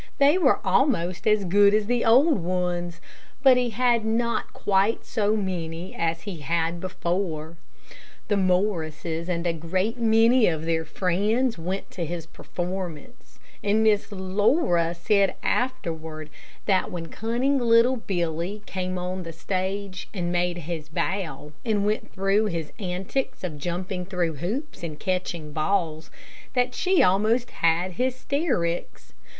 They 0.17 0.35
were 0.35 0.59
almost 0.65 1.27
as 1.27 1.45
good 1.45 1.75
as 1.75 1.85
the 1.85 2.03
old 2.03 2.39
ones, 2.39 2.99
but 3.43 3.55
he 3.55 3.69
had 3.69 4.03
not 4.03 4.51
quite 4.51 5.05
so 5.05 5.35
many 5.35 5.93
as 5.93 6.23
he 6.23 6.37
had 6.37 6.81
before. 6.81 7.55
The 8.27 8.35
Morrises 8.35 9.29
and 9.29 9.45
a 9.45 9.53
great 9.53 9.99
many 9.99 10.47
of 10.47 10.65
their 10.65 10.85
friends 10.85 11.59
went 11.59 11.91
to 11.91 12.03
his 12.03 12.25
performance, 12.25 13.37
and 13.63 13.83
Miss 13.83 14.11
Laura 14.11 14.95
said 14.95 15.35
afterward, 15.43 16.31
that 16.65 16.89
when 16.91 17.05
cunning 17.09 17.59
little 17.59 17.97
Billy 17.97 18.63
came 18.65 18.97
on 18.97 19.21
the 19.21 19.31
stage, 19.31 20.09
and 20.15 20.31
made 20.31 20.57
his 20.57 20.89
bow, 20.89 21.51
and 21.63 21.85
went 21.85 22.11
through 22.11 22.45
his 22.45 22.73
antics 22.79 23.43
of 23.43 23.59
jumping 23.59 24.07
through 24.07 24.37
hoops, 24.37 24.81
and 24.81 24.99
catching 24.99 25.51
balls, 25.53 26.09
that 26.55 26.73
she 26.73 27.03
almost 27.03 27.51
had 27.51 27.91
hysterics. 27.91 29.13